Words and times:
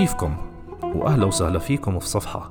كيفكم؟ 0.00 0.36
وأهلا 0.82 1.26
وسهلا 1.26 1.58
فيكم 1.58 1.98
في 1.98 2.08
صفحة. 2.08 2.50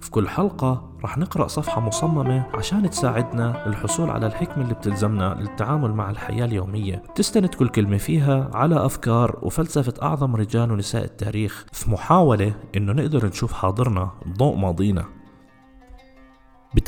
في 0.00 0.10
كل 0.10 0.28
حلقة 0.28 0.90
رح 1.04 1.18
نقرأ 1.18 1.46
صفحة 1.46 1.80
مصممة 1.80 2.46
عشان 2.54 2.90
تساعدنا 2.90 3.64
للحصول 3.66 4.10
على 4.10 4.26
الحكمة 4.26 4.64
اللي 4.64 4.74
بتلزمنا 4.74 5.36
للتعامل 5.40 5.92
مع 5.92 6.10
الحياة 6.10 6.44
اليومية. 6.44 7.02
تستند 7.14 7.54
كل 7.54 7.68
كلمة 7.68 7.96
فيها 7.96 8.50
على 8.54 8.86
أفكار 8.86 9.38
وفلسفة 9.42 9.94
أعظم 10.02 10.36
رجال 10.36 10.72
ونساء 10.72 11.04
التاريخ 11.04 11.66
في 11.72 11.90
محاولة 11.90 12.54
إنه 12.76 12.92
نقدر 12.92 13.26
نشوف 13.26 13.52
حاضرنا 13.52 14.10
ضوء 14.38 14.56
ماضينا. 14.56 15.04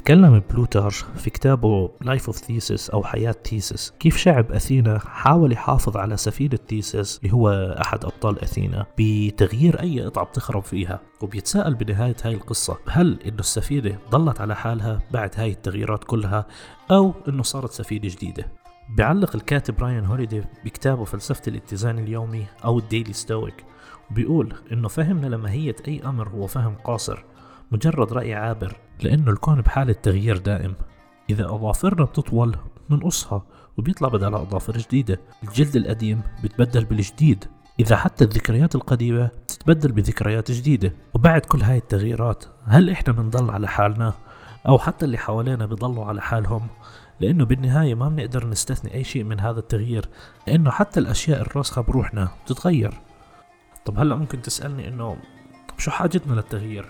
بتكلم 0.08 0.42
بلوتارش 0.50 1.04
في 1.16 1.30
كتابه 1.30 1.90
Life 2.00 2.26
of 2.26 2.36
Theseus 2.36 2.90
أو 2.90 3.02
حياة 3.02 3.32
تيسس 3.32 3.92
كيف 4.00 4.16
شعب 4.16 4.52
أثينا 4.52 4.98
حاول 4.98 5.52
يحافظ 5.52 5.96
على 5.96 6.16
سفينة 6.16 6.58
تيسس 6.68 7.18
اللي 7.18 7.34
هو 7.34 7.76
أحد 7.80 8.04
أبطال 8.04 8.42
أثينا 8.42 8.86
بتغيير 8.98 9.80
أي 9.80 10.00
قطعة 10.00 10.24
بتخرب 10.24 10.62
فيها؟ 10.62 11.00
وبيتساءل 11.22 11.74
بنهاية 11.74 12.16
هاي 12.22 12.34
القصة 12.34 12.78
هل 12.88 13.18
إنه 13.26 13.38
السفينة 13.38 13.98
ضلت 14.10 14.40
على 14.40 14.56
حالها 14.56 15.00
بعد 15.10 15.30
هاي 15.36 15.50
التغييرات 15.50 16.04
كلها 16.04 16.46
أو 16.90 17.14
إنه 17.28 17.42
صارت 17.42 17.72
سفينة 17.72 18.08
جديدة؟ 18.08 18.52
بيعلق 18.96 19.36
الكاتب 19.36 19.82
رايان 19.82 20.04
هوليدي 20.04 20.44
بكتابه 20.64 21.04
فلسفة 21.04 21.42
الاتزان 21.48 21.98
اليومي 21.98 22.46
أو 22.64 22.78
ال 22.78 22.84
Daily 22.84 23.12
Stoic 23.12 23.64
بيقول 24.10 24.54
إنه 24.72 24.88
فهمنا 24.88 25.26
لماهية 25.26 25.76
أي 25.88 26.00
أمر 26.04 26.28
هو 26.28 26.46
فهم 26.46 26.74
قاصر. 26.84 27.24
مجرد 27.72 28.12
رأي 28.12 28.34
عابر 28.34 28.76
لأنه 29.02 29.30
الكون 29.30 29.60
بحالة 29.60 29.92
تغيير 29.92 30.36
دائم. 30.38 30.74
إذا 31.30 31.44
أظافرنا 31.44 32.04
بتطول 32.04 32.56
بنقصها 32.90 33.42
وبيطلع 33.78 34.08
بدلها 34.08 34.42
أظافر 34.42 34.76
جديدة 34.78 35.20
الجلد 35.42 35.76
القديم 35.76 36.22
بتبدل 36.44 36.84
بالجديد. 36.84 37.44
إذا 37.80 37.96
حتى 37.96 38.24
الذكريات 38.24 38.74
القديمة 38.74 39.30
بتتبدل 39.44 39.92
بذكريات 39.92 40.50
جديدة. 40.50 40.92
وبعد 41.14 41.40
كل 41.40 41.62
هاي 41.62 41.78
التغييرات 41.78 42.44
هل 42.64 42.90
إحنا 42.90 43.12
بنضل 43.12 43.50
على 43.50 43.68
حالنا؟ 43.68 44.14
أو 44.68 44.78
حتى 44.78 45.04
اللي 45.04 45.18
حوالينا 45.18 45.66
بيضلوا 45.66 46.04
على 46.04 46.22
حالهم؟ 46.22 46.66
لأنه 47.20 47.44
بالنهاية 47.44 47.94
ما 47.94 48.08
بنقدر 48.08 48.46
نستثني 48.46 48.94
أي 48.94 49.04
شيء 49.04 49.24
من 49.24 49.40
هذا 49.40 49.58
التغيير 49.58 50.08
لأنه 50.46 50.70
حتى 50.70 51.00
الأشياء 51.00 51.40
الراسخة 51.40 51.82
بروحنا 51.82 52.28
بتتغير. 52.44 52.94
طب 53.84 53.98
هلأ 53.98 54.16
ممكن 54.16 54.42
تسألني 54.42 54.88
إنه 54.88 55.16
طب 55.68 55.78
شو 55.78 55.90
حاجتنا 55.90 56.34
للتغيير؟ 56.34 56.86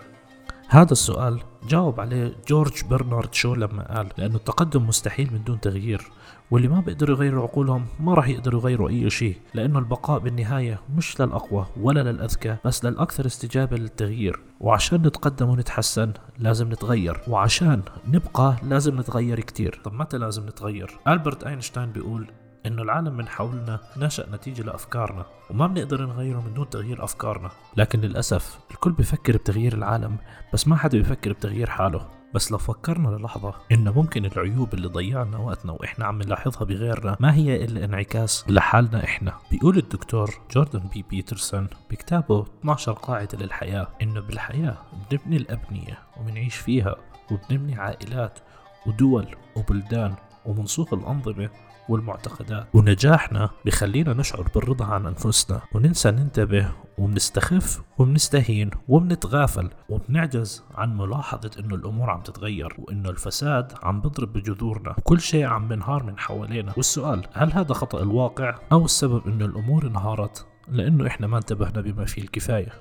هذا 0.71 0.93
السؤال 0.93 1.41
جاوب 1.69 2.01
عليه 2.01 2.37
جورج 2.49 2.85
برنارد 2.85 3.35
شو 3.35 3.55
لما 3.55 3.95
قال 3.97 4.09
لأنه 4.19 4.37
التقدم 4.37 4.87
مستحيل 4.87 5.33
من 5.33 5.45
دون 5.45 5.61
تغيير 5.61 6.11
واللي 6.51 6.69
ما 6.69 6.81
بيقدروا 6.81 7.17
يغيروا 7.17 7.43
عقولهم 7.43 7.87
ما 8.01 8.15
راح 8.15 8.29
يقدروا 8.29 8.61
يغيروا 8.61 8.89
أي 8.89 9.11
شيء 9.11 9.37
لأنه 9.55 9.79
البقاء 9.79 10.19
بالنهاية 10.19 10.81
مش 10.97 11.21
للأقوى 11.21 11.67
ولا 11.81 12.13
للأذكى 12.13 12.57
بس 12.65 12.85
للأكثر 12.85 13.27
استجابة 13.27 13.77
للتغيير 13.77 14.41
وعشان 14.61 15.03
نتقدم 15.03 15.49
ونتحسن 15.49 16.13
لازم 16.39 16.69
نتغير 16.69 17.21
وعشان 17.29 17.83
نبقى 18.09 18.57
لازم 18.63 19.01
نتغير 19.01 19.41
كتير 19.41 19.81
طب 19.85 19.93
متى 19.93 20.19
لازم 20.19 20.47
نتغير؟ 20.47 20.99
ألبرت 21.09 21.45
أينشتاين 21.45 21.93
بيقول 21.93 22.31
إنه 22.67 22.83
العالم 22.83 23.17
من 23.17 23.29
حولنا 23.29 23.81
نشأ 23.97 24.27
نتيجة 24.33 24.63
لأفكارنا 24.63 25.27
وما 25.51 25.67
بنقدر 25.67 26.07
نغيره 26.07 26.41
من 26.41 26.55
دون 26.55 26.71
تغيير 26.71 27.05
أفكارنا. 27.05 27.51
لكن 27.77 28.01
للأسف 28.01 28.59
الكل 28.71 28.93
بيفكر 28.93 29.37
بتغيير 29.37 29.75
العالم 29.75 30.17
بس 30.53 30.69
ما 30.69 30.77
حدا 30.77 30.99
بيفكر 30.99 31.33
بتغيير 31.33 31.71
حاله. 31.71 32.09
بس 32.35 32.53
لو 32.53 32.59
فكرنا 32.59 33.09
للحظة 33.09 33.55
إنه 33.73 33.93
ممكن 33.93 34.25
العيوب 34.25 34.75
اللي 34.75 34.89
ضيعنا 34.89 35.39
وقتنا 35.39 35.73
وإحنا 35.73 36.07
عم 36.07 36.23
نلاحظها 36.23 36.65
بغيرنا 36.65 37.17
ما 37.21 37.35
هي 37.35 37.65
إلا 37.65 37.85
انعكاس 37.85 38.45
لحالنا 38.49 39.05
إحنا. 39.05 39.33
بيقول 39.51 39.79
الدكتور 39.79 40.31
جوردن 40.55 40.81
بي 40.95 41.05
بيترسون 41.11 41.69
بكتابه 41.91 42.47
12 42.61 42.93
قاعدة 42.93 43.39
للحياة 43.39 43.89
إنه 44.03 44.21
بالحياة 44.21 44.77
بنبني 45.11 45.37
الأبنية 45.37 45.99
وبنعيش 46.21 46.57
فيها 46.57 46.97
وبنبني 47.31 47.77
عائلات 47.77 48.39
ودول 48.87 49.27
وبلدان 49.57 50.15
ومنسوخ 50.47 50.95
الأنظمة 50.95 51.51
والمعتقدات. 51.89 52.67
ونجاحنا 52.75 53.51
بخلينا 53.67 54.13
نشعر 54.15 54.49
بالرضا 54.55 54.85
عن 54.85 55.07
أنفسنا 55.07 55.61
وننسى 55.75 56.11
ننتبه 56.11 56.69
وبنستخف 56.99 57.83
وبنستهين 57.99 58.71
وبنتغافل 58.89 59.71
وبنعجز 59.89 60.65
عن 60.75 60.97
ملاحظة 60.97 61.51
إنه 61.59 61.75
الأمور 61.75 62.11
عم 62.11 62.21
تتغير 62.21 62.77
وإنه 62.79 63.11
الفساد 63.11 63.73
عم 63.83 64.01
بضرب 64.01 64.33
بجذورنا 64.33 64.95
وكل 64.99 65.21
شيء 65.21 65.45
عم 65.47 65.69
بنهار 65.69 66.03
من 66.03 66.19
حوالينا. 66.19 66.73
والسؤال 66.77 67.27
هل 67.33 67.53
هذا 67.53 67.75
خطأ 67.75 68.03
الواقع 68.03 68.55
أو 68.73 68.85
السبب 68.85 69.27
إنه 69.27 69.45
الأمور 69.45 69.87
انهارت؟ 69.87 70.47
لأنه 70.69 71.07
إحنا 71.07 71.27
ما 71.27 71.39
انتبهنا 71.39 71.81
بما 71.81 72.05
فيه 72.05 72.23
الكفاية. 72.23 72.73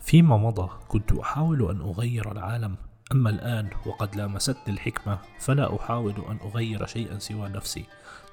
فيما 0.00 0.36
مضى 0.36 0.68
كنت 0.88 1.12
أحاول 1.12 1.70
أن 1.70 1.80
أغير 1.80 2.32
العالم 2.32 2.76
أما 3.12 3.30
الآن 3.30 3.70
وقد 3.86 4.16
لامستني 4.16 4.56
الحكمة 4.68 5.18
فلا 5.38 5.76
أحاول 5.76 6.14
أن 6.28 6.38
أغير 6.44 6.86
شيئا 6.86 7.18
سوى 7.18 7.48
نفسي. 7.48 7.84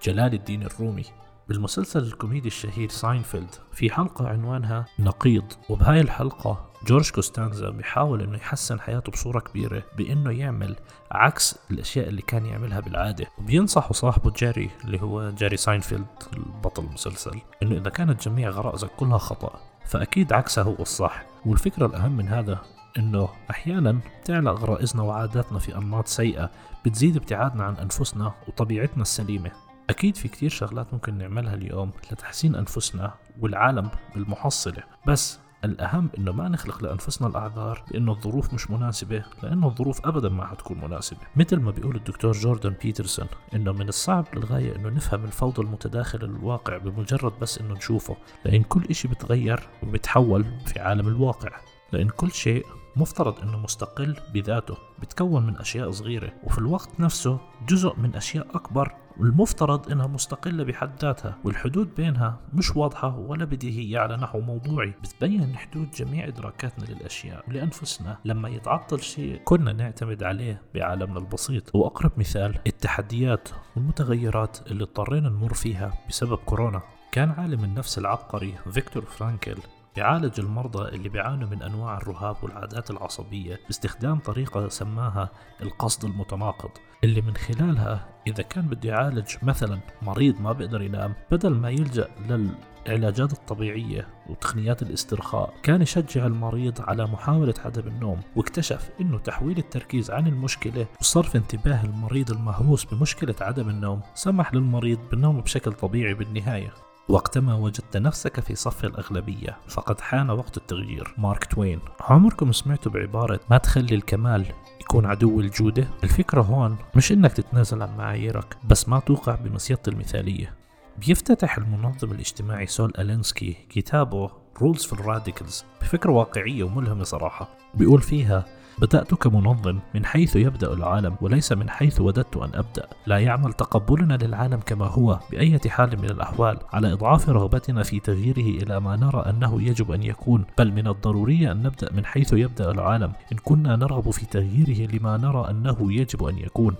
جلال 0.03 0.33
الدين 0.33 0.63
الرومي. 0.63 1.05
بالمسلسل 1.49 2.03
الكوميدي 2.03 2.47
الشهير 2.47 2.89
ساينفيلد 2.89 3.55
في 3.73 3.91
حلقة 3.91 4.27
عنوانها 4.27 4.85
نقيض. 4.99 5.53
وبهاي 5.69 6.01
الحلقة 6.01 6.71
جورج 6.87 7.11
كوستانزا 7.11 7.69
بيحاول 7.69 8.21
إنه 8.21 8.37
يحسن 8.37 8.79
حياته 8.79 9.11
بصورة 9.11 9.39
كبيرة 9.39 9.83
بإنه 9.97 10.31
يعمل 10.31 10.75
عكس 11.11 11.59
الأشياء 11.71 12.07
اللي 12.07 12.21
كان 12.21 12.45
يعملها 12.45 12.79
بالعادة. 12.79 13.27
وبينصحه 13.37 13.93
صاحبه 13.93 14.31
جيري 14.31 14.69
اللي 14.85 15.01
هو 15.01 15.29
جيري 15.29 15.57
ساينفيلد 15.57 16.05
البطل 16.33 16.83
المسلسل 16.83 17.41
إنه 17.63 17.77
إذا 17.77 17.89
كانت 17.89 18.27
جميع 18.27 18.49
غرائزك 18.49 18.89
كلها 18.89 19.17
خطأ 19.17 19.59
فأكيد 19.85 20.33
عكسها 20.33 20.63
هو 20.63 20.75
الصح. 20.79 21.25
والفكرة 21.45 21.85
الأهم 21.85 22.17
من 22.17 22.27
هذا 22.27 22.61
إنه 22.97 23.29
أحيانا 23.49 23.99
تعلق 24.25 24.51
غرائزنا 24.51 25.01
وعاداتنا 25.01 25.59
في 25.59 25.77
أنماط 25.77 26.07
سيئة 26.07 26.51
بتزيد 26.85 27.17
ابتعادنا 27.17 27.63
عن 27.63 27.75
أنفسنا 27.75 28.33
وطبيعتنا 28.47 29.01
السليمة. 29.01 29.51
أكيد 29.89 30.15
في 30.15 30.27
كتير 30.27 30.49
شغلات 30.49 30.93
ممكن 30.93 31.17
نعملها 31.17 31.53
اليوم 31.53 31.91
لتحسين 32.11 32.55
أنفسنا 32.55 33.13
والعالم 33.39 33.89
بالمحصلة. 34.15 34.83
بس 35.07 35.39
الأهم 35.65 36.09
إنه 36.17 36.31
ما 36.31 36.49
نخلق 36.49 36.83
لأنفسنا 36.83 37.27
الأعذار 37.27 37.83
بإنه 37.91 38.11
الظروف 38.11 38.53
مش 38.53 38.71
مناسبة 38.71 39.23
لأنه 39.43 39.67
الظروف 39.67 40.05
أبدا 40.05 40.29
ما 40.29 40.45
حتكون 40.45 40.81
مناسبة. 40.81 41.19
مثل 41.35 41.59
ما 41.59 41.71
بيقول 41.71 41.95
الدكتور 41.95 42.31
جوردن 42.31 42.75
بيترسون 42.81 43.27
إنه 43.55 43.71
من 43.71 43.87
الصعب 43.87 44.25
للغاية 44.33 44.75
إنه 44.75 44.89
نفهم 44.89 45.23
الفوضى 45.23 45.61
المتداخلة 45.61 46.27
للواقع 46.27 46.77
بمجرد 46.77 47.33
بس 47.41 47.57
إنه 47.57 47.73
نشوفه. 47.73 48.17
لأن 48.45 48.63
كل 48.63 48.83
إشي 48.89 49.07
بتغير 49.07 49.59
وبيتحول 49.83 50.45
في 50.65 50.79
عالم 50.79 51.07
الواقع. 51.07 51.51
لأن 51.91 52.09
كل 52.09 52.31
شيء 52.31 52.65
مفترض 52.95 53.39
إنه 53.39 53.57
مستقل 53.57 54.17
بذاته 54.33 54.77
بتكون 55.01 55.45
من 55.45 55.57
أشياء 55.57 55.91
صغيرة 55.91 56.33
وفي 56.43 56.57
الوقت 56.57 56.99
نفسه 56.99 57.39
جزء 57.67 57.95
من 57.95 58.15
أشياء 58.15 58.47
أكبر 58.55 58.95
والمفترض 59.17 59.91
إنها 59.91 60.07
مستقلة 60.07 60.63
بحد 60.63 60.91
ذاتها 61.01 61.37
والحدود 61.43 61.95
بينها 61.95 62.39
مش 62.53 62.75
واضحة 62.75 63.17
ولا 63.17 63.45
بديهيه 63.45 63.99
على 63.99 64.17
نحو 64.17 64.39
موضوعي. 64.39 64.93
بتبين 65.03 65.55
حدود 65.57 65.91
جميع 65.91 66.27
إدراكاتنا 66.27 66.85
للأشياء 66.85 67.43
ولأنفسنا. 67.47 68.17
لما 68.25 68.49
يتعطل 68.49 69.01
شيء 69.01 69.41
كنا 69.45 69.73
نعتمد 69.73 70.23
عليه 70.23 70.61
بعالمنا 70.73 71.19
البسيط. 71.19 71.75
وأقرب 71.75 72.11
مثال 72.17 72.59
التحديات 72.67 73.49
والمتغيرات 73.75 74.71
اللي 74.71 74.83
اضطرينا 74.83 75.29
نمر 75.29 75.53
فيها 75.53 75.93
بسبب 76.09 76.37
كورونا. 76.37 76.81
كان 77.11 77.29
عالم 77.29 77.63
النفس 77.63 77.97
العبقري 77.97 78.55
فيكتور 78.71 79.05
فرانكل 79.05 79.57
بيعالج 79.95 80.39
المرضى 80.39 80.95
اللي 80.95 81.09
بيعانوا 81.09 81.49
من 81.49 81.61
أنواع 81.61 81.97
الرهاب 81.97 82.35
والعادات 82.43 82.91
العصبية 82.91 83.59
باستخدام 83.65 84.19
طريقة 84.19 84.67
سماها 84.67 85.29
القصد 85.61 86.05
المتناقض 86.05 86.69
اللي 87.03 87.21
من 87.21 87.35
خلالها 87.35 88.09
إذا 88.27 88.43
كان 88.43 88.67
بده 88.67 88.89
يعالج 88.89 89.27
مثلا 89.43 89.79
مريض 90.01 90.41
ما 90.41 90.51
بيقدر 90.51 90.81
ينام 90.81 91.13
بدل 91.31 91.49
ما 91.49 91.69
يلجأ 91.69 92.07
للعلاجات 92.29 93.33
الطبيعية 93.33 94.07
وتقنيات 94.29 94.81
الاسترخاء 94.81 95.53
كان 95.63 95.81
يشجع 95.81 96.25
المريض 96.25 96.81
على 96.81 97.05
محاولة 97.05 97.53
عدم 97.65 97.87
النوم 97.87 98.19
واكتشف 98.35 98.89
إنه 99.01 99.19
تحويل 99.19 99.57
التركيز 99.57 100.11
عن 100.11 100.27
المشكلة 100.27 100.85
وصرف 101.01 101.35
انتباه 101.35 101.83
المريض 101.83 102.31
المهووس 102.31 102.85
بمشكلة 102.85 103.35
عدم 103.41 103.69
النوم 103.69 104.01
سمح 104.13 104.53
للمريض 104.53 104.99
بالنوم 105.11 105.41
بشكل 105.41 105.73
طبيعي 105.73 106.13
بالنهاية. 106.13 106.73
وقتما 107.11 107.53
وجدت 107.53 107.97
نفسك 107.97 108.39
في 108.39 108.55
صف 108.55 108.85
الأغلبية 108.85 109.57
فقد 109.67 110.01
حان 110.01 110.29
وقت 110.29 110.57
التغيير. 110.57 111.15
مارك 111.17 111.45
توين. 111.45 111.79
عمركم 111.99 112.51
سمعتوا 112.51 112.91
بعبارة 112.91 113.39
ما 113.49 113.57
تخلي 113.57 113.95
الكمال 113.95 114.45
يكون 114.81 115.05
عدو 115.05 115.39
الجودة 115.39 115.87
الفكرة 116.03 116.41
هون 116.41 116.77
مش 116.95 117.11
إنك 117.11 117.33
تتنازل 117.33 117.81
عن 117.81 117.97
معاييرك 117.97 118.57
بس 118.69 118.89
ما 118.89 118.99
توقع 118.99 119.35
بمصيدة 119.35 119.81
المثالية. 119.87 120.55
بيفتتح 120.97 121.57
المنظم 121.57 122.11
الاجتماعي 122.11 122.67
سول 122.67 122.93
ألينسكي 122.99 123.57
كتابه 123.69 124.31
Rules 124.61 124.85
for 124.85 124.93
Radicals 124.93 125.65
بفكرة 125.81 126.11
واقعية 126.11 126.63
وملهمة 126.63 127.03
صراحة. 127.03 127.49
بيقول 127.73 128.01
فيها 128.01 128.45
بدأت 128.77 129.13
كمنظم 129.13 129.79
من 129.95 130.05
حيث 130.05 130.35
يبدأ 130.35 130.73
العالم 130.73 131.15
وليس 131.21 131.51
من 131.51 131.69
حيث 131.69 132.01
وددت 132.01 132.37
أن 132.37 132.49
أبدأ. 132.53 132.87
لا 133.05 133.19
يعمل 133.19 133.53
تقبلنا 133.53 134.13
للعالم 134.13 134.59
كما 134.65 134.85
هو 134.85 135.19
بأية 135.31 135.61
حال 135.67 136.01
من 136.01 136.09
الأحوال 136.09 136.57
على 136.73 136.93
إضعاف 136.93 137.29
رغبتنا 137.29 137.83
في 137.83 137.99
تغييره 137.99 138.63
إلى 138.63 138.79
ما 138.79 138.95
نرى 138.95 139.19
أنه 139.29 139.61
يجب 139.61 139.91
أن 139.91 140.03
يكون. 140.03 140.45
بل 140.57 140.71
من 140.71 140.87
الضروري 140.87 141.51
أن 141.51 141.63
نبدأ 141.63 141.93
من 141.93 142.05
حيث 142.05 142.33
يبدأ 142.33 142.71
العالم. 142.71 143.13
إن 143.31 143.37
كنا 143.43 143.75
نرغب 143.75 144.09
في 144.09 144.25
تغييره 144.25 144.91
لما 144.91 145.17
نرى 145.17 145.49
أنه 145.49 145.93
يجب 145.93 146.23
أن 146.23 146.37
يكون. 146.37 146.75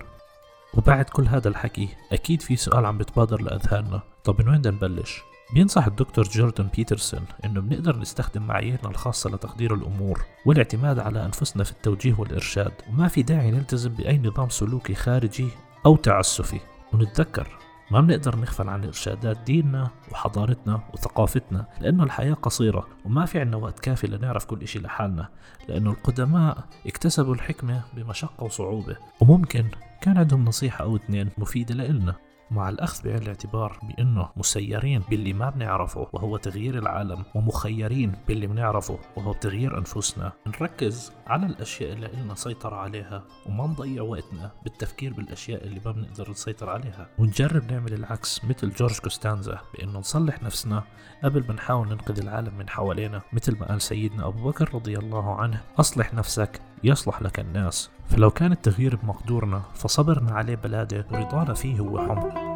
وبعد 0.74 1.04
كل 1.04 1.26
هذا 1.26 1.48
الحكي 1.48 1.88
أكيد 2.12 2.42
في 2.42 2.56
سؤال 2.56 2.86
عم 2.86 2.98
بتبادر 2.98 3.42
لأذهاننا. 3.42 4.00
طب 4.24 4.42
من 4.42 4.48
وين 4.48 4.58
بدنا 4.58 4.76
نبلش؟ 4.76 5.31
بينصح 5.54 5.86
الدكتور 5.86 6.24
جوردن 6.24 6.68
بيترسون 6.76 7.24
إنه 7.44 7.60
بنقدر 7.60 7.98
نستخدم 7.98 8.42
معاييرنا 8.42 8.90
الخاصة 8.90 9.30
لتقدير 9.30 9.74
الأمور 9.74 10.24
والاعتماد 10.46 10.98
على 10.98 11.24
أنفسنا 11.24 11.64
في 11.64 11.70
التوجيه 11.70 12.14
والإرشاد 12.18 12.72
وما 12.88 13.08
في 13.08 13.22
داعي 13.22 13.50
نلتزم 13.50 13.90
بأي 13.90 14.18
نظام 14.18 14.48
سلوكي 14.48 14.94
خارجي 14.94 15.48
أو 15.86 15.96
تعسفي. 15.96 16.60
ونتذكر 16.92 17.58
ما 17.90 18.00
بنقدر 18.00 18.36
نغفل 18.36 18.68
عن 18.68 18.84
إرشادات 18.84 19.38
ديننا 19.46 19.90
وحضارتنا 20.12 20.80
وثقافتنا 20.94 21.66
لأنه 21.80 22.04
الحياة 22.04 22.34
قصيرة 22.34 22.88
وما 23.04 23.26
في 23.26 23.40
عنا 23.40 23.56
وقت 23.56 23.80
كافي 23.80 24.06
لنعرف 24.06 24.44
كل 24.44 24.62
إشي 24.62 24.78
لحالنا 24.78 25.28
لأنه 25.68 25.90
القدماء 25.90 26.64
اكتسبوا 26.86 27.34
الحكمة 27.34 27.82
بمشقة 27.96 28.44
وصعوبة 28.44 28.96
وممكن 29.20 29.64
كان 30.00 30.18
عندهم 30.18 30.44
نصيحة 30.44 30.84
أو 30.84 30.96
اثنين 30.96 31.30
مفيدة 31.38 31.74
لإلنا. 31.74 32.14
مع 32.52 32.68
الأخذ 32.68 33.04
بعين 33.04 33.22
الاعتبار 33.22 33.78
بأنه 33.82 34.28
مسيرين 34.36 35.02
باللي 35.10 35.32
ما 35.32 35.50
بنعرفه 35.50 36.06
وهو 36.12 36.36
تغيير 36.36 36.78
العالم 36.78 37.24
ومخيرين 37.34 38.12
باللي 38.28 38.46
بنعرفه 38.46 38.98
وهو 39.16 39.32
تغيير 39.32 39.78
أنفسنا 39.78 40.32
نركز 40.46 41.12
على 41.32 41.46
الأشياء 41.46 41.92
اللي 41.92 42.10
لنا 42.22 42.34
سيطرة 42.34 42.76
عليها 42.76 43.22
وما 43.46 43.66
نضيع 43.66 44.02
وقتنا 44.02 44.50
بالتفكير 44.64 45.12
بالأشياء 45.12 45.64
اللي 45.64 45.80
ما 45.84 45.92
بنقدر 45.92 46.30
نسيطر 46.30 46.70
عليها. 46.70 47.06
ونجرب 47.18 47.72
نعمل 47.72 47.92
العكس 47.92 48.44
مثل 48.44 48.70
جورج 48.70 48.98
كوستانزا 48.98 49.58
بأنه 49.74 49.98
نصلح 49.98 50.42
نفسنا 50.42 50.82
قبل 51.24 51.44
ما 51.48 51.54
نحاول 51.54 51.88
ننقذ 51.88 52.18
العالم 52.20 52.54
من 52.58 52.68
حوالينا. 52.68 53.22
مثل 53.32 53.58
ما 53.58 53.66
قال 53.66 53.82
سيدنا 53.82 54.26
أبو 54.26 54.50
بكر 54.50 54.74
رضي 54.74 54.98
الله 54.98 55.34
عنه 55.34 55.60
أصلح 55.80 56.14
نفسك 56.14 56.60
يصلح 56.84 57.22
لك 57.22 57.40
الناس. 57.40 57.90
فلو 58.08 58.30
كان 58.30 58.52
التغيير 58.52 58.96
بمقدورنا 58.96 59.62
فصبرنا 59.74 60.32
عليه 60.32 60.54
بلادة 60.54 61.06
ورضانا 61.12 61.54
فيه 61.54 61.80
هو 61.80 61.98
حمر 61.98 62.52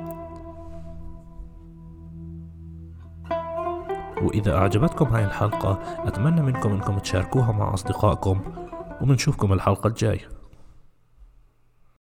وإذا 4.23 4.57
أعجبتكم 4.57 5.05
هاي 5.05 5.25
الحلقة 5.25 5.79
أتمنى 6.09 6.43
منكم 6.43 6.73
أنكم 6.73 6.99
تشاركوها 6.99 7.53
مع 7.53 7.75
أصدقائكم. 7.75 8.66
وبنشوفكم 9.01 9.53
الحلقة 9.53 9.89
الجاية. 9.89 10.36